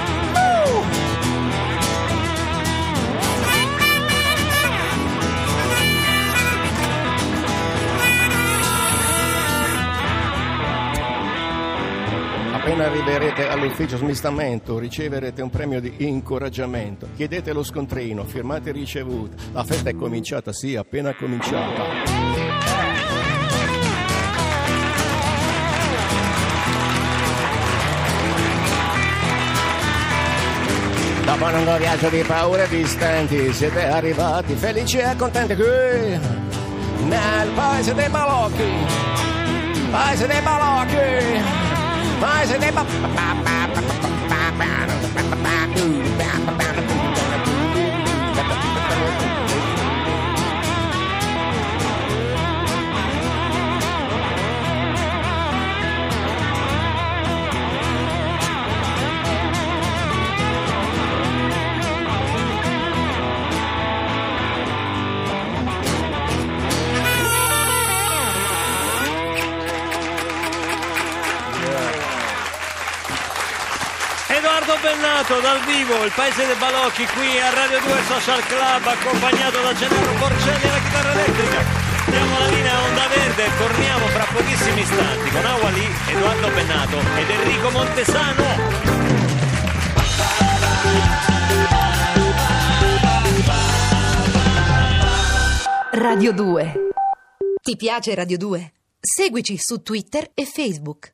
Appena 12.65 12.87
arriverete 12.87 13.47
all'ufficio 13.47 13.95
smistamento 13.95 14.79
riceverete 14.79 15.43
un 15.43 15.51
premio 15.51 15.79
di 15.79 15.93
incoraggiamento. 15.97 17.07
Chiedete 17.15 17.53
lo 17.53 17.61
scontrino, 17.61 18.23
firmate 18.23 18.71
ricevuta. 18.71 19.35
La 19.51 19.63
festa 19.63 19.91
è 19.91 19.95
cominciata, 19.95 20.51
sì, 20.51 20.75
appena 20.75 21.13
cominciata. 21.13 21.83
Dopo 31.23 31.45
un 31.45 31.51
lungo 31.51 31.77
viaggio 31.77 32.09
di 32.09 32.23
paure 32.23 32.63
e 32.63 32.67
di 32.67 32.83
stenti 32.87 33.53
siete 33.53 33.85
arrivati 33.85 34.55
felici 34.55 34.97
e 34.97 35.15
contenti 35.15 35.53
qui 35.53 36.19
nel 37.05 37.49
paese 37.53 37.93
dei 37.93 38.09
balocchi. 38.09 38.63
Paese 39.91 40.25
dei 40.25 40.41
balocchi. 40.41 41.64
Paese 42.19 42.57
dei 42.57 42.71
balocchi. 42.71 44.94
Bennato 75.15 75.39
dal 75.39 75.63
vivo, 75.63 76.03
il 76.03 76.11
paese 76.13 76.45
dei 76.45 76.57
balocchi 76.57 77.05
qui 77.15 77.39
a 77.39 77.49
Radio 77.49 77.79
2 77.79 78.03
Social 78.03 78.43
Club, 78.47 78.85
accompagnato 78.85 79.61
da 79.61 79.73
Gennaro 79.73 80.11
Porcelli 80.19 80.67
alla 80.67 80.79
chitarra 80.79 81.11
elettrica. 81.13 81.63
Diamo 82.07 82.37
la 82.37 82.47
linea 82.47 82.75
a 82.75 82.83
Onda 82.83 83.07
Verde 83.07 83.45
e 83.45 83.49
torniamo 83.57 84.07
fra 84.07 84.25
pochissimi 84.25 84.81
istanti 84.81 85.29
con 85.29 85.45
Awali, 85.45 85.87
Edoardo 86.07 86.49
Bennato 86.49 86.99
ed 87.15 87.29
Enrico 87.29 87.69
Montesano. 87.69 88.43
Radio 95.91 96.33
2. 96.33 96.73
Ti 97.61 97.75
piace 97.77 98.15
Radio 98.15 98.37
2? 98.37 98.73
Seguici 98.99 99.57
su 99.57 99.81
Twitter 99.81 100.29
e 100.33 100.45
Facebook. 100.45 101.13